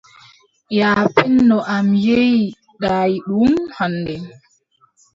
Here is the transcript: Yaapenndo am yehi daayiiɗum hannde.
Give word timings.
Yaapenndo 0.77 1.57
am 1.75 1.87
yehi 2.05 2.41
daayiiɗum 2.81 3.53
hannde. 3.77 4.15